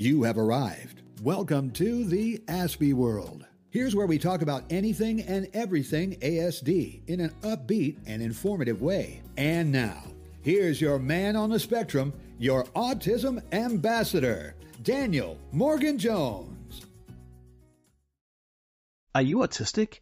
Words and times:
You 0.00 0.22
have 0.22 0.38
arrived. 0.38 1.02
Welcome 1.22 1.72
to 1.72 2.06
the 2.06 2.38
Aspie 2.46 2.94
World. 2.94 3.44
Here's 3.68 3.94
where 3.94 4.06
we 4.06 4.18
talk 4.18 4.40
about 4.40 4.64
anything 4.70 5.20
and 5.20 5.46
everything 5.52 6.16
ASD 6.20 7.06
in 7.06 7.20
an 7.20 7.34
upbeat 7.42 7.98
and 8.06 8.22
informative 8.22 8.80
way. 8.80 9.20
And 9.36 9.70
now, 9.70 10.02
here's 10.40 10.80
your 10.80 10.98
man 10.98 11.36
on 11.36 11.50
the 11.50 11.60
spectrum, 11.60 12.14
your 12.38 12.64
autism 12.74 13.42
ambassador, 13.52 14.54
Daniel 14.82 15.36
Morgan 15.52 15.98
Jones. 15.98 16.80
Are 19.14 19.20
you 19.20 19.36
autistic? 19.40 19.98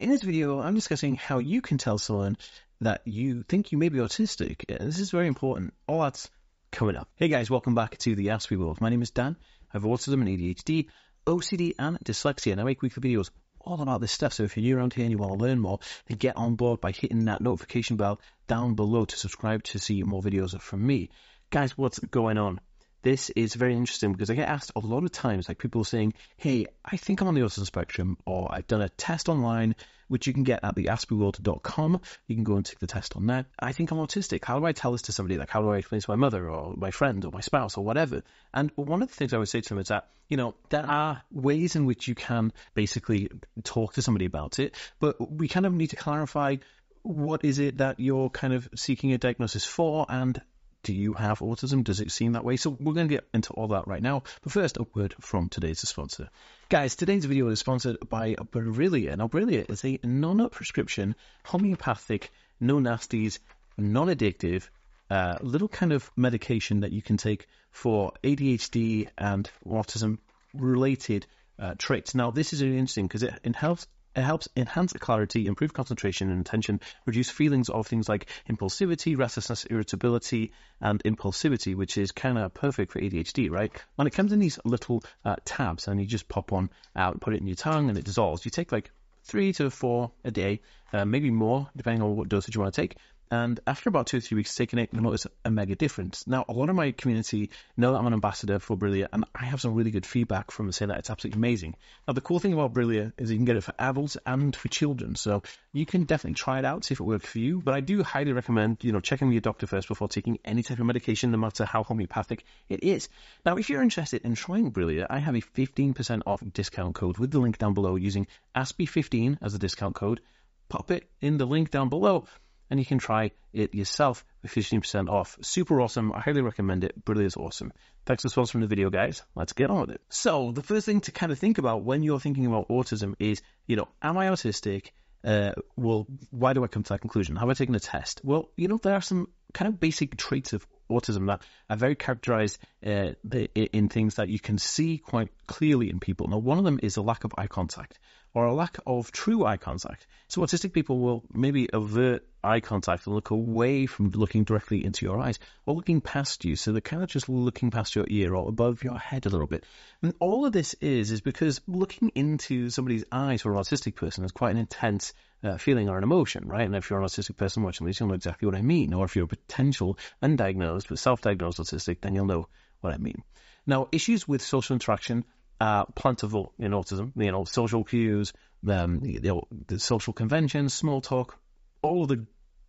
In 0.00 0.10
this 0.10 0.22
video, 0.22 0.58
I'm 0.58 0.74
discussing 0.74 1.14
how 1.14 1.38
you 1.38 1.62
can 1.62 1.78
tell 1.78 1.98
someone 1.98 2.36
that 2.80 3.02
you 3.04 3.44
think 3.44 3.70
you 3.70 3.78
may 3.78 3.90
be 3.90 3.98
autistic. 3.98 4.66
This 4.66 4.98
is 4.98 5.12
very 5.12 5.28
important. 5.28 5.72
All 5.86 6.02
that's 6.02 6.30
coming 6.70 6.96
up. 6.96 7.08
Hey 7.16 7.28
guys, 7.28 7.50
welcome 7.50 7.74
back 7.74 7.96
to 7.98 8.14
the 8.14 8.28
Aspie 8.28 8.58
World. 8.58 8.80
My 8.80 8.88
name 8.88 9.02
is 9.02 9.10
Dan. 9.10 9.36
I 9.72 9.76
have 9.76 9.82
autism 9.82 10.20
and 10.20 10.28
ADHD, 10.28 10.86
OCD 11.26 11.74
and 11.78 11.98
dyslexia, 12.00 12.52
and 12.52 12.60
I 12.60 12.64
make 12.64 12.82
weekly 12.82 13.02
videos 13.02 13.30
all 13.60 13.80
about 13.80 14.00
this 14.00 14.12
stuff. 14.12 14.32
So 14.32 14.44
if 14.44 14.56
you're 14.56 14.62
new 14.62 14.76
around 14.76 14.94
here 14.94 15.04
and 15.04 15.10
you 15.10 15.18
want 15.18 15.32
to 15.32 15.44
learn 15.44 15.58
more, 15.58 15.80
then 16.06 16.18
get 16.18 16.36
on 16.36 16.54
board 16.54 16.80
by 16.80 16.92
hitting 16.92 17.24
that 17.26 17.40
notification 17.40 17.96
bell 17.96 18.20
down 18.46 18.74
below 18.74 19.04
to 19.04 19.16
subscribe 19.16 19.62
to 19.64 19.78
see 19.78 20.02
more 20.02 20.22
videos 20.22 20.58
from 20.60 20.86
me. 20.86 21.10
Guys, 21.50 21.76
what's 21.76 21.98
going 21.98 22.38
on? 22.38 22.60
This 23.06 23.30
is 23.30 23.54
very 23.54 23.76
interesting 23.76 24.10
because 24.10 24.30
I 24.30 24.34
get 24.34 24.48
asked 24.48 24.72
a 24.74 24.80
lot 24.80 25.04
of 25.04 25.12
times, 25.12 25.46
like 25.46 25.58
people 25.58 25.84
saying, 25.84 26.14
Hey, 26.36 26.66
I 26.84 26.96
think 26.96 27.20
I'm 27.20 27.28
on 27.28 27.34
the 27.34 27.42
autism 27.42 27.64
spectrum, 27.64 28.18
or 28.26 28.52
I've 28.52 28.66
done 28.66 28.82
a 28.82 28.88
test 28.88 29.28
online 29.28 29.76
which 30.08 30.26
you 30.26 30.32
can 30.32 30.42
get 30.42 30.64
at 30.64 30.74
the 30.74 30.86
aspieworld.com. 30.86 32.00
You 32.26 32.34
can 32.34 32.42
go 32.42 32.56
and 32.56 32.66
take 32.66 32.80
the 32.80 32.88
test 32.88 33.14
on 33.14 33.28
there. 33.28 33.46
I 33.60 33.70
think 33.70 33.92
I'm 33.92 33.98
autistic. 33.98 34.44
How 34.44 34.58
do 34.58 34.66
I 34.66 34.72
tell 34.72 34.90
this 34.90 35.02
to 35.02 35.12
somebody? 35.12 35.38
Like, 35.38 35.50
how 35.50 35.62
do 35.62 35.70
I 35.70 35.76
explain 35.76 36.00
to 36.00 36.10
my 36.10 36.16
mother 36.16 36.50
or 36.50 36.74
my 36.76 36.90
friend 36.90 37.24
or 37.24 37.30
my 37.30 37.42
spouse 37.42 37.76
or 37.76 37.84
whatever? 37.84 38.24
And 38.52 38.72
one 38.74 39.02
of 39.02 39.08
the 39.08 39.14
things 39.14 39.32
I 39.32 39.38
would 39.38 39.48
say 39.48 39.60
to 39.60 39.68
them 39.68 39.78
is 39.78 39.86
that, 39.86 40.08
you 40.28 40.36
know, 40.36 40.56
there 40.70 40.84
are 40.84 41.22
ways 41.30 41.76
in 41.76 41.86
which 41.86 42.08
you 42.08 42.16
can 42.16 42.52
basically 42.74 43.30
talk 43.62 43.94
to 43.94 44.02
somebody 44.02 44.24
about 44.24 44.58
it, 44.58 44.74
but 44.98 45.30
we 45.30 45.46
kind 45.46 45.64
of 45.64 45.72
need 45.72 45.90
to 45.90 45.96
clarify 45.96 46.56
what 47.04 47.44
is 47.44 47.60
it 47.60 47.78
that 47.78 48.00
you're 48.00 48.30
kind 48.30 48.52
of 48.52 48.68
seeking 48.74 49.12
a 49.12 49.18
diagnosis 49.18 49.64
for 49.64 50.06
and 50.08 50.42
do 50.86 50.94
you 50.94 51.14
have 51.14 51.40
autism? 51.40 51.82
Does 51.82 51.98
it 51.98 52.12
seem 52.12 52.34
that 52.34 52.44
way? 52.44 52.56
So 52.56 52.70
we're 52.70 52.92
going 52.92 53.08
to 53.08 53.14
get 53.16 53.26
into 53.34 53.52
all 53.54 53.66
that 53.68 53.88
right 53.88 54.00
now. 54.00 54.22
But 54.42 54.52
first, 54.52 54.76
a 54.76 54.86
word 54.94 55.16
from 55.20 55.48
today's 55.48 55.80
sponsor. 55.80 56.30
Guys, 56.68 56.94
today's 56.94 57.24
video 57.24 57.48
is 57.48 57.58
sponsored 57.58 58.08
by 58.08 58.34
Brillia. 58.34 59.16
Now, 59.16 59.26
Brillia 59.26 59.68
is 59.68 59.84
a 59.84 59.98
non-prescription, 60.04 61.16
homeopathic, 61.44 62.30
no 62.60 62.76
nasties, 62.76 63.40
non-addictive, 63.76 64.68
uh, 65.10 65.38
little 65.40 65.66
kind 65.66 65.92
of 65.92 66.08
medication 66.16 66.80
that 66.80 66.92
you 66.92 67.02
can 67.02 67.16
take 67.16 67.48
for 67.72 68.12
ADHD 68.22 69.08
and 69.18 69.50
autism 69.66 70.18
related 70.54 71.26
uh, 71.58 71.74
traits. 71.76 72.14
Now, 72.14 72.30
this 72.30 72.52
is 72.52 72.62
really 72.62 72.78
interesting 72.78 73.08
because 73.08 73.24
it 73.24 73.56
helps 73.56 73.88
it 74.16 74.22
helps 74.22 74.48
enhance 74.56 74.94
clarity, 74.94 75.46
improve 75.46 75.74
concentration 75.74 76.30
and 76.30 76.40
attention, 76.40 76.80
reduce 77.04 77.30
feelings 77.30 77.68
of 77.68 77.86
things 77.86 78.08
like 78.08 78.28
impulsivity, 78.48 79.16
restlessness, 79.16 79.66
irritability, 79.66 80.52
and 80.80 81.02
impulsivity, 81.04 81.74
which 81.74 81.98
is 81.98 82.12
kind 82.12 82.38
of 82.38 82.54
perfect 82.54 82.92
for 82.92 83.00
ADHD, 83.00 83.50
right? 83.50 83.70
And 83.98 84.08
it 84.08 84.14
comes 84.14 84.32
in 84.32 84.38
these 84.38 84.58
little 84.64 85.04
uh, 85.24 85.36
tabs, 85.44 85.86
and 85.86 86.00
you 86.00 86.06
just 86.06 86.28
pop 86.28 86.50
one 86.50 86.70
out, 86.96 87.20
put 87.20 87.34
it 87.34 87.40
in 87.40 87.46
your 87.46 87.56
tongue, 87.56 87.90
and 87.90 87.98
it 87.98 88.04
dissolves. 88.04 88.44
You 88.44 88.50
take 88.50 88.72
like 88.72 88.90
three 89.24 89.52
to 89.54 89.70
four 89.70 90.12
a 90.24 90.30
day, 90.30 90.60
uh, 90.92 91.04
maybe 91.04 91.30
more, 91.30 91.68
depending 91.76 92.02
on 92.02 92.16
what 92.16 92.28
dosage 92.28 92.54
you 92.54 92.60
want 92.60 92.72
to 92.72 92.80
take. 92.80 92.96
And 93.30 93.58
after 93.66 93.88
about 93.88 94.06
two 94.06 94.18
or 94.18 94.20
three 94.20 94.36
weeks 94.36 94.54
taking 94.54 94.78
it, 94.78 94.90
you'll 94.92 95.02
notice 95.02 95.26
a 95.44 95.50
mega 95.50 95.74
difference. 95.74 96.26
Now, 96.26 96.44
a 96.48 96.52
lot 96.52 96.68
of 96.68 96.76
my 96.76 96.92
community 96.92 97.50
know 97.76 97.92
that 97.92 97.98
I'm 97.98 98.06
an 98.06 98.12
ambassador 98.12 98.58
for 98.58 98.76
Brillia, 98.76 99.08
and 99.12 99.24
I 99.34 99.44
have 99.46 99.60
some 99.60 99.74
really 99.74 99.90
good 99.90 100.06
feedback 100.06 100.50
from 100.50 100.70
saying 100.70 100.90
that 100.90 100.98
it's 100.98 101.10
absolutely 101.10 101.38
amazing. 101.38 101.74
Now, 102.06 102.14
the 102.14 102.20
cool 102.20 102.38
thing 102.38 102.52
about 102.52 102.72
Brillia 102.72 103.12
is 103.18 103.30
you 103.30 103.36
can 103.36 103.44
get 103.44 103.56
it 103.56 103.64
for 103.64 103.74
adults 103.78 104.16
and 104.24 104.54
for 104.54 104.68
children, 104.68 105.16
so 105.16 105.42
you 105.72 105.86
can 105.86 106.04
definitely 106.04 106.34
try 106.34 106.60
it 106.60 106.64
out, 106.64 106.84
see 106.84 106.92
if 106.92 107.00
it 107.00 107.04
works 107.04 107.28
for 107.28 107.38
you. 107.38 107.60
But 107.60 107.74
I 107.74 107.80
do 107.80 108.02
highly 108.02 108.32
recommend, 108.32 108.78
you 108.82 108.92
know, 108.92 109.00
checking 109.00 109.26
with 109.28 109.34
your 109.34 109.40
doctor 109.40 109.66
first 109.66 109.88
before 109.88 110.08
taking 110.08 110.38
any 110.44 110.62
type 110.62 110.78
of 110.78 110.86
medication, 110.86 111.32
no 111.32 111.38
matter 111.38 111.64
how 111.64 111.82
homeopathic 111.82 112.44
it 112.68 112.84
is. 112.84 113.08
Now, 113.44 113.56
if 113.56 113.68
you're 113.68 113.82
interested 113.82 114.22
in 114.24 114.34
trying 114.34 114.70
Brillia, 114.70 115.06
I 115.10 115.18
have 115.18 115.34
a 115.34 115.40
15% 115.40 116.22
off 116.26 116.42
discount 116.52 116.94
code 116.94 117.18
with 117.18 117.32
the 117.32 117.40
link 117.40 117.58
down 117.58 117.74
below 117.74 117.96
using 117.96 118.28
ASPIE15 118.54 119.38
as 119.42 119.54
a 119.54 119.58
discount 119.58 119.96
code. 119.96 120.20
Pop 120.68 120.90
it 120.90 121.08
in 121.20 121.38
the 121.38 121.46
link 121.46 121.70
down 121.70 121.88
below 121.88 122.26
and 122.70 122.80
you 122.80 122.86
can 122.86 122.98
try 122.98 123.30
it 123.52 123.74
yourself 123.74 124.24
with 124.42 124.52
15% 124.52 125.08
off. 125.08 125.38
Super 125.40 125.80
awesome. 125.80 126.12
I 126.12 126.20
highly 126.20 126.42
recommend 126.42 126.84
it. 126.84 127.04
Brillia 127.04 127.24
is 127.24 127.36
awesome. 127.36 127.72
Thanks 128.04 128.22
for 128.22 128.28
sponsoring 128.28 128.60
the 128.60 128.66
video, 128.66 128.90
guys. 128.90 129.22
Let's 129.34 129.52
get 129.52 129.70
on 129.70 129.82
with 129.82 129.90
it. 129.90 130.00
So, 130.08 130.52
the 130.52 130.62
first 130.62 130.86
thing 130.86 131.00
to 131.02 131.12
kind 131.12 131.32
of 131.32 131.38
think 131.38 131.58
about 131.58 131.82
when 131.82 132.02
you're 132.02 132.20
thinking 132.20 132.46
about 132.46 132.68
autism 132.68 133.14
is, 133.18 133.42
you 133.66 133.76
know, 133.76 133.88
am 134.02 134.18
I 134.18 134.28
autistic? 134.28 134.90
Uh, 135.24 135.52
well, 135.76 136.06
why 136.30 136.52
do 136.52 136.62
I 136.62 136.68
come 136.68 136.84
to 136.84 136.88
that 136.90 137.00
conclusion? 137.00 137.34
Have 137.36 137.48
I 137.48 137.54
taken 137.54 137.74
a 137.74 137.80
test? 137.80 138.20
Well, 138.22 138.50
you 138.56 138.68
know, 138.68 138.78
there 138.80 138.94
are 138.94 139.00
some 139.00 139.28
kind 139.52 139.68
of 139.68 139.80
basic 139.80 140.16
traits 140.16 140.52
of 140.52 140.64
autism 140.88 141.26
that 141.26 141.42
are 141.68 141.76
very 141.76 141.96
characterized 141.96 142.58
uh, 142.84 143.12
in 143.54 143.88
things 143.88 144.16
that 144.16 144.28
you 144.28 144.38
can 144.38 144.58
see 144.58 144.98
quite 144.98 145.28
clearly 145.48 145.90
in 145.90 145.98
people. 145.98 146.28
Now, 146.28 146.38
one 146.38 146.58
of 146.58 146.64
them 146.64 146.78
is 146.82 146.96
a 146.96 147.02
lack 147.02 147.24
of 147.24 147.32
eye 147.36 147.48
contact 147.48 147.98
or 148.36 148.44
a 148.44 148.52
lack 148.52 148.76
of 148.86 149.10
true 149.12 149.46
eye 149.46 149.56
contact. 149.56 150.06
So 150.28 150.42
autistic 150.42 150.74
people 150.74 150.98
will 150.98 151.24
maybe 151.32 151.70
avert 151.72 152.22
eye 152.44 152.60
contact 152.60 153.06
and 153.06 153.14
look 153.14 153.30
away 153.30 153.86
from 153.86 154.10
looking 154.10 154.44
directly 154.44 154.84
into 154.84 155.06
your 155.06 155.18
eyes 155.18 155.38
or 155.64 155.74
looking 155.74 156.02
past 156.02 156.44
you. 156.44 156.54
So 156.54 156.72
they're 156.72 156.82
kind 156.82 157.02
of 157.02 157.08
just 157.08 157.30
looking 157.30 157.70
past 157.70 157.96
your 157.96 158.04
ear 158.10 158.34
or 158.34 158.46
above 158.46 158.84
your 158.84 158.98
head 158.98 159.24
a 159.24 159.30
little 159.30 159.46
bit. 159.46 159.64
And 160.02 160.12
all 160.20 160.44
of 160.44 160.52
this 160.52 160.74
is, 160.82 161.12
is 161.12 161.22
because 161.22 161.62
looking 161.66 162.10
into 162.14 162.68
somebody's 162.68 163.06
eyes 163.10 163.40
for 163.40 163.54
an 163.54 163.58
autistic 163.58 163.94
person 163.94 164.22
is 164.22 164.32
quite 164.32 164.50
an 164.50 164.58
intense 164.58 165.14
uh, 165.42 165.56
feeling 165.56 165.88
or 165.88 165.96
an 165.96 166.04
emotion, 166.04 166.46
right? 166.46 166.66
And 166.66 166.76
if 166.76 166.90
you're 166.90 167.00
an 167.00 167.06
autistic 167.06 167.38
person 167.38 167.62
watching 167.62 167.86
this, 167.86 167.98
you'll 167.98 168.10
know 168.10 168.16
exactly 168.16 168.44
what 168.44 168.54
I 168.54 168.60
mean. 168.60 168.92
Or 168.92 169.06
if 169.06 169.16
you're 169.16 169.24
a 169.24 169.28
potential 169.28 169.98
undiagnosed 170.22 170.90
but 170.90 170.98
self-diagnosed 170.98 171.58
autistic, 171.58 172.02
then 172.02 172.14
you'll 172.14 172.26
know 172.26 172.48
what 172.82 172.92
I 172.92 172.98
mean. 172.98 173.22
Now, 173.66 173.88
issues 173.92 174.28
with 174.28 174.42
social 174.42 174.74
interaction 174.74 175.24
uh, 175.60 175.84
plentiful 175.86 176.52
in 176.58 176.72
autism. 176.72 177.12
You 177.16 177.32
know, 177.32 177.44
social 177.44 177.84
cues, 177.84 178.32
um, 178.68 179.04
you 179.04 179.20
know, 179.20 179.44
the 179.66 179.78
social 179.78 180.12
conventions, 180.12 180.74
small 180.74 181.00
talk, 181.00 181.38
all 181.82 182.02
of 182.02 182.08
the 182.08 182.26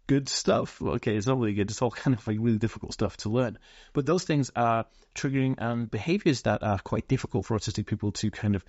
good 0.07 0.29
stuff. 0.29 0.81
Okay, 0.81 1.15
it's 1.15 1.27
not 1.27 1.37
really 1.37 1.53
good. 1.53 1.69
It's 1.69 1.81
all 1.81 1.91
kind 2.03 2.17
of 2.17 2.25
like 2.25 2.37
really 2.39 2.57
difficult 2.57 2.93
stuff 2.93 3.17
to 3.17 3.29
learn. 3.29 3.59
But 3.93 4.05
those 4.05 4.23
things 4.23 4.51
are 4.55 4.85
triggering 5.15 5.55
and 5.57 5.89
behaviors 5.89 6.43
that 6.43 6.63
are 6.63 6.79
quite 6.79 7.07
difficult 7.07 7.45
for 7.45 7.57
autistic 7.57 7.85
people 7.85 8.11
to 8.13 8.31
kind 8.31 8.55
of 8.55 8.63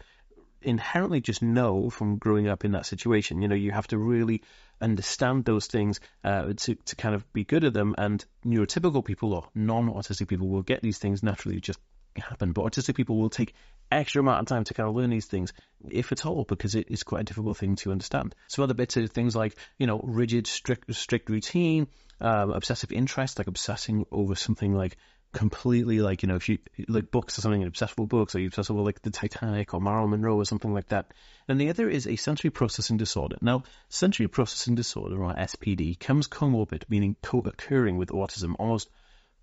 inherently 0.61 1.21
just 1.21 1.43
know 1.43 1.89
from 1.89 2.19
growing 2.19 2.49
up 2.49 2.65
in 2.65 2.73
that 2.73 2.87
situation. 2.87 3.43
You 3.43 3.49
know, 3.49 3.55
you 3.55 3.71
have 3.71 3.87
to 3.89 3.99
really 3.99 4.43
understand 4.81 5.45
those 5.45 5.67
things 5.67 6.01
uh, 6.25 6.53
to 6.57 6.75
to 6.75 6.97
kind 6.97 7.15
of 7.15 7.33
be 7.33 7.45
good 7.45 7.65
at 7.65 7.73
them. 7.73 7.95
And 7.97 8.25
neurotypical 8.45 9.05
people 9.05 9.35
or 9.35 9.49
non-autistic 9.55 10.29
people 10.29 10.49
will 10.49 10.63
get 10.63 10.83
these 10.83 10.99
things 10.99 11.23
naturally 11.23 11.61
just 11.61 11.79
happen. 12.17 12.53
But 12.53 12.65
autistic 12.65 12.97
people 12.97 13.19
will 13.19 13.31
take 13.31 13.55
extra 13.91 14.21
amount 14.21 14.41
of 14.41 14.47
time 14.47 14.65
to 14.65 14.75
kind 14.75 14.89
of 14.89 14.95
learn 14.95 15.11
these 15.11 15.27
things, 15.27 15.53
if 15.91 16.13
at 16.13 16.27
all, 16.27 16.45
because 16.45 16.75
it 16.75 16.91
is 16.91 17.03
quite 17.03 17.23
a 17.23 17.25
difficult 17.25 17.57
thing 17.57 17.77
to 17.77 17.93
understand. 17.93 18.35
Some 18.49 18.63
other 18.63 18.75
bits 18.75 18.97
are 18.97 19.07
things 19.07 19.35
like, 19.35 19.57
you 19.79 19.87
know, 19.87 20.01
rigid, 20.03 20.47
strict, 20.47 20.95
strict 20.95 21.31
routine, 21.31 21.89
um, 22.21 22.51
obsessive 22.51 22.93
interest, 22.93 23.39
like 23.39 23.47
obsessing 23.47 24.05
over 24.11 24.35
something 24.35 24.75
like 24.75 24.97
completely 25.33 26.01
like, 26.01 26.23
you 26.23 26.29
know, 26.29 26.37
if 26.37 26.49
you 26.49 26.59
like 26.89 27.11
books 27.11 27.39
or 27.39 27.43
something, 27.43 27.63
obsessed 27.65 27.99
with 27.99 28.09
books, 28.09 28.35
or 28.35 28.41
you 28.41 28.49
obsessed 28.49 28.71
with 28.71 28.85
like 28.85 29.03
the 29.03 29.11
Titanic 29.11 29.75
or 29.75 29.81
Marilyn 29.81 30.11
Monroe 30.11 30.37
or 30.37 30.45
something 30.45 30.73
like 30.73 30.89
that. 30.89 31.13
And 31.47 31.61
the 31.61 31.71
other 31.71 31.89
is 31.89 32.07
a 32.07 32.17
sensory 32.17 32.51
processing 32.51 32.97
disorder. 32.97 33.37
Now, 33.41 33.65
sensory 33.89 34.29
processing 34.29 34.75
disorder, 34.75 35.23
or 35.23 35.35
SPD, 35.35 35.99
comes 35.99 36.29
comorbid, 36.29 36.85
meaning 36.89 37.17
co-occurring 37.23 37.99
with 37.99 38.09
autism 38.11 38.55
almost 38.59 38.89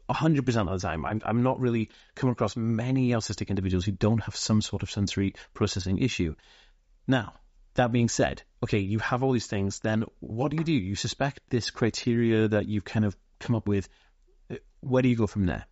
100% 0.09 0.39
of 0.71 0.81
the 0.81 0.87
time. 0.87 1.05
I'm, 1.05 1.21
I'm 1.25 1.43
not 1.43 1.59
really 1.59 1.89
coming 2.15 2.33
across 2.33 2.55
many 2.55 3.09
autistic 3.09 3.49
individuals 3.49 3.85
who 3.85 3.91
don't 3.91 4.23
have 4.23 4.35
some 4.35 4.61
sort 4.61 4.83
of 4.83 4.91
sensory 4.91 5.35
processing 5.53 5.97
issue. 5.97 6.35
Now, 7.07 7.33
that 7.75 7.91
being 7.91 8.09
said, 8.09 8.43
okay, 8.63 8.79
you 8.79 8.99
have 8.99 9.23
all 9.23 9.33
these 9.33 9.47
things, 9.47 9.79
then 9.79 10.05
what 10.19 10.51
do 10.51 10.57
you 10.57 10.63
do? 10.63 10.73
You 10.73 10.95
suspect 10.95 11.41
this 11.49 11.69
criteria 11.69 12.47
that 12.47 12.67
you've 12.67 12.85
kind 12.85 13.05
of 13.05 13.15
come 13.39 13.55
up 13.55 13.67
with. 13.67 13.89
Where 14.79 15.01
do 15.01 15.09
you 15.09 15.15
go 15.15 15.27
from 15.27 15.45
there? 15.45 15.65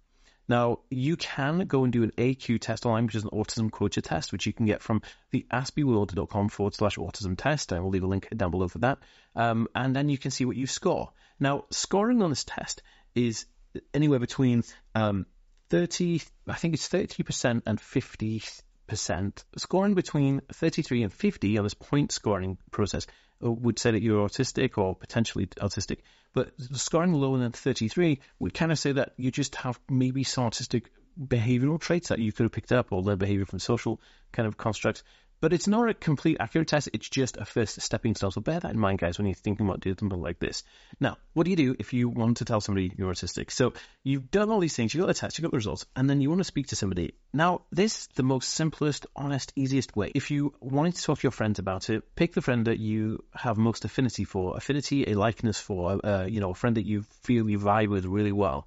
Now, 0.47 0.79
you 0.89 1.15
can 1.15 1.59
go 1.67 1.85
and 1.85 1.93
do 1.93 2.03
an 2.03 2.11
AQ 2.17 2.59
test 2.59 2.85
online, 2.85 3.05
which 3.05 3.15
is 3.15 3.23
an 3.23 3.29
autism 3.29 3.71
quotient 3.71 4.05
test, 4.05 4.33
which 4.33 4.45
you 4.45 4.51
can 4.51 4.65
get 4.65 4.81
from 4.81 5.01
the 5.31 5.45
aspieworld.com 5.51 6.49
forward 6.49 6.75
slash 6.75 6.97
autism 6.97 7.37
test. 7.37 7.71
I 7.71 7.79
will 7.79 7.89
leave 7.89 8.03
a 8.03 8.07
link 8.07 8.27
down 8.35 8.51
below 8.51 8.67
for 8.67 8.79
that. 8.79 8.99
Um, 9.35 9.69
and 9.73 9.95
then 9.95 10.09
you 10.09 10.17
can 10.17 10.31
see 10.31 10.43
what 10.43 10.57
you 10.57 10.67
score. 10.67 11.11
Now, 11.39 11.65
scoring 11.69 12.21
on 12.21 12.29
this 12.29 12.43
test 12.43 12.83
is 13.15 13.45
anywhere 13.93 14.19
between 14.19 14.63
um, 14.95 15.25
30, 15.69 16.21
I 16.47 16.53
think 16.53 16.73
it's 16.75 16.87
30% 16.87 17.63
and 17.65 17.79
50%. 17.79 19.43
Scoring 19.57 19.93
between 19.95 20.41
33 20.51 21.03
and 21.03 21.13
50 21.13 21.57
on 21.57 21.63
this 21.63 21.73
point 21.73 22.11
scoring 22.11 22.57
process 22.71 23.07
uh, 23.43 23.51
would 23.51 23.79
say 23.79 23.91
that 23.91 24.01
you're 24.01 24.27
autistic 24.27 24.77
or 24.77 24.95
potentially 24.95 25.47
autistic. 25.47 25.99
But 26.33 26.51
scoring 26.73 27.13
lower 27.13 27.37
than 27.37 27.51
33 27.51 28.19
would 28.39 28.53
kind 28.53 28.71
of 28.71 28.79
say 28.79 28.91
that 28.93 29.13
you 29.17 29.31
just 29.31 29.55
have 29.55 29.79
maybe 29.89 30.23
some 30.23 30.49
autistic 30.49 30.85
behavioral 31.19 31.79
traits 31.79 32.09
that 32.09 32.19
you 32.19 32.31
could 32.31 32.43
have 32.43 32.51
picked 32.51 32.71
up 32.71 32.91
or 32.91 33.01
learned 33.01 33.19
behavior 33.19 33.45
from 33.45 33.59
social 33.59 34.01
kind 34.31 34.47
of 34.47 34.57
constructs. 34.57 35.03
But 35.43 35.51
it's 35.51 35.67
not 35.67 35.89
a 35.89 35.93
complete 35.93 36.37
accurate 36.39 36.69
test. 36.69 36.87
It's 36.93 37.09
just 37.09 37.35
a 37.35 37.43
first 37.43 37.81
stepping 37.81 38.15
stone. 38.15 38.31
So 38.31 38.39
bear 38.39 38.61
that 38.61 38.71
in 38.71 38.79
mind, 38.79 38.99
guys, 38.99 39.17
when 39.17 39.27
you're 39.27 39.35
thinking 39.35 39.67
about 39.67 39.81
doing 39.81 39.97
something 39.99 40.21
like 40.21 40.39
this. 40.39 40.63
Now, 41.01 41.17
what 41.33 41.43
do 41.43 41.49
you 41.49 41.57
do 41.57 41.75
if 41.77 41.91
you 41.91 42.07
want 42.07 42.37
to 42.37 42.45
tell 42.45 42.61
somebody 42.61 42.93
you're 42.97 43.11
autistic? 43.11 43.51
So 43.51 43.73
you've 44.05 44.31
done 44.31 44.49
all 44.49 44.61
these 44.61 44.73
things, 44.73 44.93
you 44.93 45.01
got 45.01 45.07
the 45.07 45.13
test, 45.13 45.37
you 45.37 45.41
got 45.41 45.51
the 45.51 45.57
results, 45.57 45.85
and 45.97 46.09
then 46.09 46.21
you 46.21 46.29
want 46.29 46.39
to 46.39 46.45
speak 46.45 46.67
to 46.67 46.77
somebody. 46.77 47.15
Now, 47.33 47.63
this 47.73 48.03
is 48.03 48.07
the 48.15 48.23
most 48.23 48.51
simplest, 48.51 49.05
honest, 49.17 49.51
easiest 49.57 49.97
way. 49.97 50.13
If 50.15 50.31
you 50.31 50.53
wanted 50.61 50.95
to 50.95 51.03
talk 51.03 51.19
to 51.19 51.23
your 51.23 51.33
friends 51.33 51.59
about 51.59 51.89
it, 51.89 52.15
pick 52.15 52.31
the 52.35 52.41
friend 52.41 52.67
that 52.67 52.79
you 52.79 53.21
have 53.33 53.57
most 53.57 53.83
affinity 53.83 54.23
for, 54.23 54.55
affinity, 54.55 55.11
a 55.11 55.15
likeness 55.15 55.59
for, 55.59 55.99
uh, 56.05 56.23
you 56.23 56.39
know, 56.39 56.51
a 56.51 56.55
friend 56.55 56.77
that 56.77 56.85
you 56.85 57.01
feel 57.23 57.49
you 57.49 57.59
vibe 57.59 57.89
with 57.89 58.05
really 58.05 58.31
well 58.31 58.65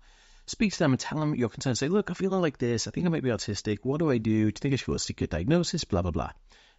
speak 0.48 0.72
to 0.72 0.78
them 0.78 0.92
and 0.92 1.00
tell 1.00 1.18
them 1.18 1.34
your 1.34 1.48
concerns. 1.48 1.80
Say, 1.80 1.88
look, 1.88 2.08
I'm 2.08 2.14
feeling 2.14 2.40
like 2.40 2.58
this. 2.58 2.86
I 2.86 2.92
think 2.92 3.04
I 3.04 3.08
might 3.08 3.24
be 3.24 3.30
autistic. 3.30 3.78
What 3.82 3.98
do 3.98 4.10
I 4.10 4.18
do? 4.18 4.30
Do 4.30 4.30
you 4.30 4.50
think 4.52 4.74
I 4.74 4.76
should 4.76 4.86
go 4.86 4.96
seek 4.96 5.20
a 5.22 5.26
diagnosis? 5.26 5.82
Blah, 5.82 6.02
blah, 6.02 6.12
blah. 6.12 6.30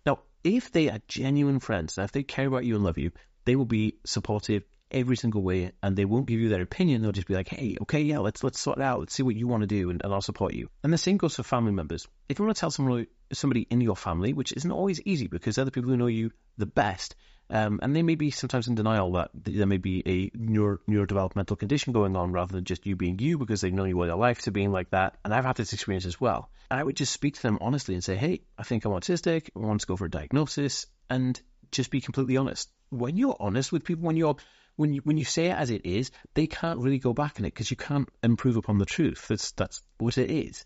Now, 0.08 0.20
if 0.42 0.72
they 0.72 0.90
are 0.90 1.02
genuine 1.10 1.60
friends, 1.60 1.98
and 1.98 2.06
if 2.06 2.14
they 2.14 2.24
care 2.24 2.48
about 2.48 2.64
you 2.64 2.76
and 2.76 2.84
love 2.86 2.98
you, 2.98 3.12
they 3.44 3.58
will 3.58 3.66
be 3.66 3.98
supportive 4.06 4.64
every 4.90 5.18
single 5.18 5.42
way 5.42 5.74
and 5.84 5.98
they 5.98 6.06
won't 6.06 6.28
give 6.28 6.40
you 6.40 6.48
their 6.48 6.62
opinion. 6.62 7.02
They'll 7.02 7.12
just 7.12 7.28
be 7.28 7.34
like, 7.34 7.50
hey, 7.50 7.76
okay, 7.82 8.02
yeah, 8.02 8.20
let's 8.20 8.42
let's 8.42 8.58
sort 8.58 8.78
it 8.78 8.84
out. 8.84 9.02
Let's 9.02 9.14
see 9.14 9.24
what 9.24 9.36
you 9.36 9.50
want 9.50 9.64
to 9.64 9.68
do 9.68 9.90
and, 9.90 10.02
and 10.02 10.14
I'll 10.14 10.22
support 10.22 10.54
you. 10.54 10.70
And 10.82 10.94
the 10.94 10.98
same 10.98 11.18
goes 11.18 11.36
for 11.36 11.44
family 11.44 11.74
members. 11.74 12.08
If 12.30 12.40
you 12.40 12.46
want 12.46 12.56
to 12.56 12.60
tell 12.62 12.72
somebody, 12.72 13.08
somebody 13.34 13.68
in 13.70 13.82
your 13.82 13.98
family, 13.98 14.32
which 14.32 14.54
isn't 14.54 14.72
always 14.72 15.02
easy 15.02 15.28
because 15.28 15.56
they're 15.56 15.66
the 15.66 15.72
people 15.72 15.90
who 15.90 15.98
know 15.98 16.08
you 16.08 16.32
the 16.58 16.66
best, 16.66 17.16
um, 17.50 17.80
and 17.82 17.96
they 17.96 18.04
may 18.04 18.16
be 18.16 18.32
sometimes 18.32 18.68
in 18.68 18.76
denial 18.76 19.14
that 19.14 19.32
there 19.34 19.66
may 19.66 19.78
be 19.78 20.04
a 20.06 20.38
neuro, 20.38 20.80
neurodevelopmental 20.90 21.58
condition 21.58 21.94
going 21.94 22.16
on 22.16 22.32
rather 22.32 22.54
than 22.54 22.66
just 22.66 22.86
you 22.86 22.96
being 22.96 23.20
you 23.20 23.38
because 23.38 23.62
they 23.62 23.72
know 23.72 23.86
you 23.86 23.98
all 24.00 24.06
your 24.06 24.18
life 24.18 24.42
to 24.42 24.52
being 24.52 24.72
like 24.72 24.90
that. 24.90 25.16
And 25.24 25.34
I've 25.34 25.46
had 25.46 25.56
this 25.56 25.74
experience 25.74 26.06
as 26.06 26.20
well. 26.20 26.50
And 26.70 26.80
I 26.80 26.84
would 26.84 26.98
just 26.98 27.14
speak 27.14 27.36
to 27.36 27.42
them 27.42 27.58
honestly 27.62 27.94
and 27.94 28.04
say, 28.04 28.16
hey, 28.16 28.42
I 28.58 28.64
think 28.64 28.84
I'm 28.84 28.92
autistic. 28.92 29.50
I 29.56 29.60
want 29.60 29.82
to 29.82 29.88
go 29.88 29.96
for 29.96 30.06
a 30.06 30.10
diagnosis 30.10 30.88
and 31.10 31.40
just 31.72 31.90
be 31.90 32.02
completely 32.02 32.36
honest. 32.36 32.70
When 32.90 33.16
you're 33.16 33.38
honest 33.40 33.72
with 33.72 33.86
people, 33.86 34.06
when 34.06 34.18
you're 34.18 34.36
when 34.76 34.94
you 34.94 35.02
when 35.02 35.18
you 35.18 35.26
say 35.26 35.48
it 35.48 35.58
as 35.58 35.70
it 35.70 35.86
is, 35.86 36.12
they 36.34 36.48
can't 36.48 36.80
really 36.80 37.00
go 37.00 37.14
back 37.14 37.40
on 37.40 37.46
it 37.46 37.54
because 37.54 37.72
you 37.72 37.78
can't 37.78 38.10
improve 38.24 38.58
upon 38.58 38.78
the 38.78 38.86
truth. 38.86 39.28
That's 39.28 39.52
that's 39.54 39.82
what 39.98 40.18
it 40.18 40.30
is. 40.30 40.66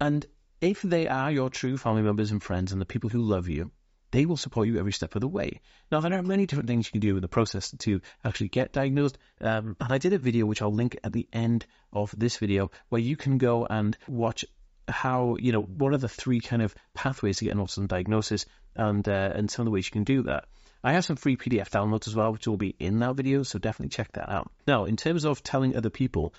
And 0.00 0.24
if 0.60 0.80
they 0.82 1.08
are 1.08 1.30
your 1.30 1.50
true 1.50 1.76
family 1.76 2.02
members 2.02 2.30
and 2.30 2.42
friends 2.42 2.72
and 2.72 2.80
the 2.80 2.86
people 2.86 3.10
who 3.10 3.20
love 3.20 3.48
you, 3.48 3.70
they 4.12 4.26
will 4.26 4.36
support 4.36 4.68
you 4.68 4.78
every 4.78 4.92
step 4.92 5.14
of 5.14 5.20
the 5.20 5.28
way. 5.28 5.60
Now, 5.90 6.00
there 6.00 6.12
are 6.16 6.22
many 6.22 6.46
different 6.46 6.68
things 6.68 6.86
you 6.86 6.92
can 6.92 7.00
do 7.00 7.16
in 7.16 7.22
the 7.22 7.28
process 7.28 7.72
to 7.80 8.00
actually 8.24 8.48
get 8.48 8.72
diagnosed. 8.72 9.18
Um, 9.40 9.76
and 9.80 9.92
I 9.92 9.98
did 9.98 10.12
a 10.12 10.18
video, 10.18 10.46
which 10.46 10.62
I'll 10.62 10.72
link 10.72 10.98
at 11.02 11.12
the 11.12 11.28
end 11.32 11.66
of 11.92 12.14
this 12.16 12.36
video, 12.36 12.70
where 12.90 13.00
you 13.00 13.16
can 13.16 13.38
go 13.38 13.66
and 13.66 13.96
watch 14.06 14.44
how, 14.86 15.36
you 15.40 15.52
know, 15.52 15.62
what 15.62 15.94
are 15.94 15.98
the 15.98 16.08
three 16.08 16.40
kind 16.40 16.62
of 16.62 16.74
pathways 16.94 17.38
to 17.38 17.46
get 17.46 17.54
an 17.54 17.60
autism 17.60 17.88
diagnosis 17.88 18.46
and, 18.76 19.08
uh, 19.08 19.32
and 19.34 19.50
some 19.50 19.62
of 19.62 19.66
the 19.66 19.70
ways 19.70 19.86
you 19.86 19.92
can 19.92 20.04
do 20.04 20.22
that. 20.24 20.44
I 20.84 20.92
have 20.92 21.04
some 21.04 21.16
free 21.16 21.36
PDF 21.36 21.70
downloads 21.70 22.08
as 22.08 22.14
well, 22.14 22.32
which 22.32 22.46
will 22.46 22.56
be 22.56 22.74
in 22.78 22.98
that 22.98 23.14
video, 23.14 23.44
so 23.44 23.58
definitely 23.58 23.90
check 23.90 24.12
that 24.12 24.28
out. 24.28 24.50
Now, 24.66 24.84
in 24.84 24.96
terms 24.96 25.24
of 25.24 25.42
telling 25.42 25.76
other 25.76 25.90
people, 25.90 26.34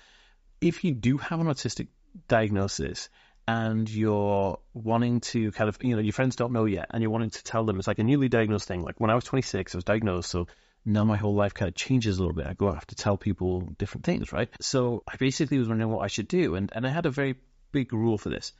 if 0.60 0.84
you 0.84 0.94
do 0.94 1.16
have 1.16 1.40
an 1.40 1.46
autistic 1.46 1.88
diagnosis, 2.28 3.08
and 3.46 3.88
you're 3.88 4.58
wanting 4.72 5.20
to 5.20 5.52
kind 5.52 5.68
of, 5.68 5.76
you 5.82 5.94
know, 5.94 6.02
your 6.02 6.12
friends 6.12 6.36
don't 6.36 6.52
know 6.52 6.64
yet, 6.64 6.86
and 6.90 7.02
you're 7.02 7.10
wanting 7.10 7.30
to 7.30 7.44
tell 7.44 7.64
them 7.64 7.78
it's 7.78 7.86
like 7.86 7.98
a 7.98 8.04
newly 8.04 8.28
diagnosed 8.28 8.66
thing. 8.66 8.82
Like 8.82 9.00
when 9.00 9.10
I 9.10 9.14
was 9.14 9.24
26, 9.24 9.74
I 9.74 9.78
was 9.78 9.84
diagnosed, 9.84 10.30
so 10.30 10.46
now 10.84 11.04
my 11.04 11.16
whole 11.16 11.34
life 11.34 11.54
kind 11.54 11.68
of 11.68 11.74
changes 11.74 12.18
a 12.18 12.20
little 12.20 12.34
bit. 12.34 12.46
I 12.46 12.54
go 12.54 12.70
I 12.70 12.74
have 12.74 12.86
to 12.86 12.94
tell 12.94 13.16
people 13.16 13.74
different 13.78 14.04
things, 14.04 14.32
right? 14.32 14.48
So 14.60 15.02
I 15.06 15.16
basically 15.16 15.58
was 15.58 15.68
wondering 15.68 15.90
what 15.90 16.04
I 16.04 16.08
should 16.08 16.28
do, 16.28 16.54
and, 16.54 16.70
and 16.74 16.86
I 16.86 16.90
had 16.90 17.06
a 17.06 17.10
very 17.10 17.36
big 17.72 17.92
rule 17.92 18.18
for 18.18 18.30
this. 18.30 18.52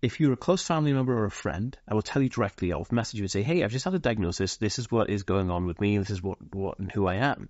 If 0.00 0.18
you're 0.18 0.32
a 0.32 0.36
close 0.36 0.66
family 0.66 0.92
member 0.92 1.16
or 1.16 1.26
a 1.26 1.30
friend, 1.30 1.76
I 1.86 1.94
will 1.94 2.02
tell 2.02 2.22
you 2.22 2.28
directly. 2.28 2.72
I'll 2.72 2.86
message 2.90 3.20
you 3.20 3.24
and 3.24 3.30
say, 3.30 3.42
"Hey, 3.42 3.62
I've 3.62 3.70
just 3.70 3.84
had 3.84 3.94
a 3.94 4.00
diagnosis. 4.00 4.56
This 4.56 4.78
is 4.78 4.90
what 4.90 5.10
is 5.10 5.22
going 5.22 5.50
on 5.50 5.66
with 5.66 5.80
me. 5.80 5.98
This 5.98 6.10
is 6.10 6.22
what 6.22 6.38
what 6.54 6.78
and 6.78 6.90
who 6.90 7.06
I 7.06 7.16
am." 7.16 7.48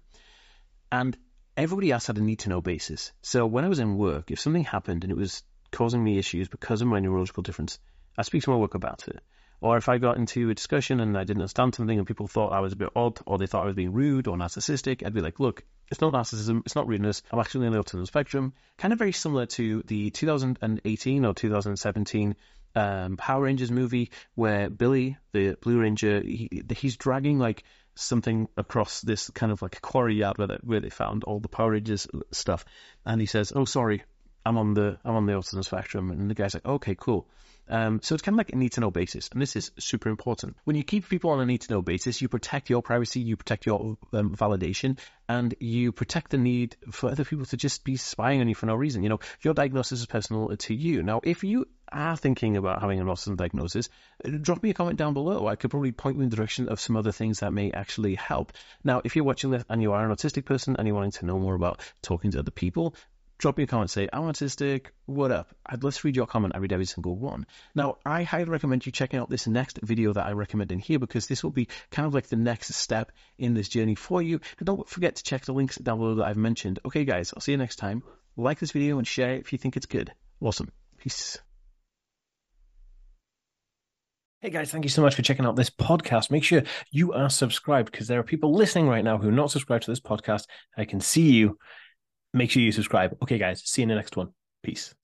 And 0.91 1.17
everybody 1.57 1.91
else 1.91 2.07
had 2.07 2.19
a 2.19 2.23
need 2.23 2.41
to 2.41 2.51
know 2.51 2.61
basis. 2.61 3.13
So 3.23 3.47
when 3.47 3.65
I 3.65 3.69
was 3.69 3.79
in 3.79 3.97
work, 3.97 4.31
if 4.31 4.41
something 4.41 4.65
happened 4.65 5.05
and 5.05 5.11
it 5.11 5.17
was 5.17 5.43
causing 5.73 6.05
me 6.05 6.19
issues 6.19 6.49
because 6.49 6.83
of 6.83 6.89
my 6.89 7.01
neurological 7.01 7.43
difference, 7.43 7.79
I 8.17 8.23
speak 8.23 8.43
to 8.45 8.51
my 8.51 8.57
work 8.57 8.75
about 8.75 9.09
it. 9.09 9.21
Or 9.61 9.77
if 9.77 9.89
I 9.89 9.99
got 9.99 10.17
into 10.17 10.51
a 10.51 10.55
discussion 10.55 10.99
and 10.99 11.17
I 11.17 11.23
didn't 11.23 11.41
understand 11.41 11.75
something 11.75 11.97
and 11.97 12.07
people 12.07 12.27
thought 12.27 12.53
I 12.53 12.61
was 12.61 12.73
a 12.73 12.77
bit 12.77 12.91
odd 12.97 13.21
or 13.27 13.39
they 13.39 13.47
thought 13.47 13.63
I 13.63 13.67
was 13.67 13.77
being 13.77 13.93
rude 13.93 14.27
or 14.27 14.37
narcissistic, 14.37 15.07
I'd 15.07 15.15
be 15.15 15.21
like, 15.21 15.39
look, 15.39 15.63
it's 15.89 16.01
not 16.01 16.13
narcissism, 16.13 16.63
it's 16.67 16.75
not 16.75 16.89
rudeness. 16.89 17.23
I'm 17.31 17.39
actually 17.39 17.69
on 17.69 17.73
the 17.73 17.79
autism 17.79 18.07
spectrum. 18.07 18.55
Kind 18.77 18.93
of 18.93 18.99
very 18.99 19.13
similar 19.13 19.47
to 19.47 19.85
the 19.87 20.11
2018 20.11 21.25
or 21.25 21.33
2017 21.33 22.35
um, 22.75 23.17
Power 23.17 23.43
Rangers 23.43 23.71
movie 23.71 24.11
where 24.35 24.69
Billy, 24.69 25.17
the 25.33 25.57
Blue 25.61 25.79
Ranger, 25.81 26.21
he, 26.21 26.63
he's 26.75 26.97
dragging 26.97 27.39
like 27.39 27.63
something 27.95 28.49
across 28.57 29.01
this 29.01 29.31
kind 29.31 29.53
of 29.53 29.63
like 29.63 29.81
quarry 29.81 30.17
yard 30.17 30.39
where 30.39 30.49
they, 30.49 30.59
where 30.63 30.81
they 30.81 30.91
found 30.91 31.25
all 31.25 31.41
the 31.41 31.49
Power 31.49 31.73
Rangers 31.73 32.09
stuff, 32.31 32.65
and 33.05 33.21
he 33.21 33.27
says, 33.27 33.53
"Oh, 33.55 33.65
sorry, 33.65 34.03
I'm 34.45 34.59
on 34.59 34.75
the 34.75 34.99
I'm 35.05 35.15
on 35.15 35.27
the 35.27 35.33
autism 35.33 35.65
spectrum, 35.65 36.11
and 36.11 36.31
the 36.31 36.35
guy's 36.35 36.55
like, 36.55 36.67
okay, 36.67 36.97
cool. 36.99 37.29
Um, 37.69 38.01
so 38.03 38.15
it's 38.15 38.23
kind 38.23 38.35
of 38.35 38.39
like 38.39 38.53
a 38.53 38.57
need 38.57 38.73
to 38.73 38.81
know 38.81 38.91
basis, 38.91 39.29
and 39.33 39.41
this 39.41 39.55
is 39.55 39.71
super 39.79 40.09
important. 40.09 40.57
When 40.65 40.77
you 40.77 40.83
keep 40.83 41.09
people 41.09 41.31
on 41.31 41.41
a 41.41 41.47
need 41.47 41.63
to 41.63 41.73
know 41.73 41.81
basis, 41.81 42.21
you 42.21 42.29
protect 42.29 42.69
your 42.71 42.83
privacy, 42.83 43.21
you 43.21 43.37
protect 43.37 43.67
your 43.67 43.97
um, 44.13 44.35
validation, 44.35 44.99
and 45.29 45.55
you 45.61 45.93
protect 45.93 46.33
the 46.33 46.39
need 46.39 46.77
for 46.91 47.11
other 47.11 47.25
people 47.25 47.47
to 47.47 47.57
just 47.57 47.85
be 47.85 47.97
spying 47.97 48.41
on 48.41 48.49
you 48.49 48.55
for 48.55 48.67
no 48.67 48.75
reason. 48.75 49.03
You 49.05 49.11
know, 49.11 49.21
your 49.43 49.55
diagnosis 49.55 50.01
is 50.01 50.07
personal 50.07 50.55
to 50.57 50.75
you. 50.75 51.03
Now, 51.03 51.21
if 51.23 51.45
you 51.45 51.67
are 51.91 52.17
thinking 52.17 52.57
about 52.57 52.81
having 52.81 53.01
an 53.01 53.07
autism 53.07 53.37
diagnosis, 53.37 53.89
drop 54.41 54.63
me 54.63 54.71
a 54.71 54.75
comment 54.75 54.99
down 54.99 55.15
below. 55.15 55.47
I 55.47 55.57
could 55.57 55.71
probably 55.71 55.93
point 55.93 56.17
you 56.17 56.23
in 56.23 56.31
the 56.31 56.37
direction 56.37 56.69
of 56.69 56.81
some 56.81 56.97
other 56.97 57.13
things 57.13 57.41
that 57.41 57.53
may 57.53 57.71
actually 57.71 58.17
help. 58.17 58.53
Now, 58.83 59.03
if 59.05 59.15
you're 59.15 59.25
watching 59.25 59.51
this 59.51 59.65
and 59.69 59.81
you 59.81 59.93
are 59.93 60.05
an 60.05 60.15
autistic 60.15 60.47
person 60.47 60.77
and 60.79 60.87
you're 60.87 60.97
wanting 60.97 61.13
to 61.13 61.27
know 61.27 61.39
more 61.39 61.55
about 61.55 61.81
talking 62.03 62.33
to 62.33 62.41
other 62.41 62.51
people, 62.51 62.95
drop 63.43 63.59
me 63.59 63.65
a 63.65 63.67
comment, 63.67 63.91
say, 63.91 64.09
I'm 64.13 64.23
autistic, 64.23 64.87
what 65.07 65.33
up? 65.33 65.53
I'd 65.67 65.83
love 65.83 65.97
to 65.97 66.07
read 66.07 66.15
your 66.15 66.29
comment. 66.29 66.55
I 66.55 66.59
read 66.59 66.73
every 66.73 66.85
single 66.85 67.17
one. 67.17 67.45
Now, 67.75 67.99
I 68.07 68.23
highly 68.23 68.45
recommend 68.45 68.87
you 68.87 68.93
checking 68.93 69.19
out 69.19 69.29
this 69.29 69.49
next 69.49 69.81
video 69.83 70.13
that 70.13 70.27
I 70.27 70.31
recommend 70.31 70.71
in 70.71 70.79
here 70.79 71.01
because 71.01 71.27
this 71.27 71.43
will 71.43 71.51
be 71.51 71.67
kind 71.91 72.07
of 72.07 72.15
like 72.15 72.29
the 72.29 72.37
next 72.37 72.73
step 72.73 73.11
in 73.39 73.55
this 73.55 73.69
journey 73.69 73.97
for 73.97 74.23
you. 74.23 74.41
And 74.59 74.67
don't 74.67 74.89
forget 74.89 75.17
to 75.17 75.25
check 75.25 75.45
the 75.45 75.53
links 75.53 75.77
down 75.77 75.99
below 75.99 76.15
that 76.15 76.27
I've 76.27 76.37
mentioned. 76.37 76.79
Okay, 76.87 77.05
guys, 77.05 77.35
I'll 77.35 77.41
see 77.41 77.51
you 77.51 77.59
next 77.59 77.77
time. 77.77 78.05
Like 78.37 78.61
this 78.61 78.71
video 78.71 78.99
and 78.99 79.07
share 79.07 79.35
it 79.35 79.41
if 79.41 79.53
you 79.53 79.59
think 79.59 79.77
it's 79.77 79.87
good. 79.87 80.13
Awesome. 80.41 80.71
Peace. 80.99 81.39
Hey 84.39 84.51
guys, 84.51 84.71
thank 84.71 84.85
you 84.85 84.89
so 84.89 85.03
much 85.03 85.17
for 85.17 85.23
checking 85.23 85.47
out 85.47 85.57
this 85.57 85.71
podcast. 85.71 86.31
Make 86.31 86.45
sure 86.45 86.63
you 86.93 87.13
are 87.13 87.31
subscribed 87.31 87.91
because 87.91 88.07
there 88.07 88.21
are 88.21 88.25
people 88.25 88.53
listening 88.53 88.89
right 88.89 89.05
now 89.05 89.19
who 89.19 89.29
are 89.29 89.33
not 89.33 89.51
subscribed 89.51 89.85
to 89.85 89.91
this 89.91 90.01
podcast. 90.01 90.47
I 90.77 90.85
can 90.85 91.01
see 91.01 91.31
you 91.33 91.59
make 92.33 92.51
sure 92.51 92.63
you 92.63 92.73
subscribe. 92.73 93.17
Okay, 93.23 93.39
guys, 93.39 93.63
see 93.65 93.83
you 93.83 93.85
in 93.85 93.89
the 93.89 93.95
next 93.95 94.17
one. 94.17 94.31
Peace. 94.63 94.95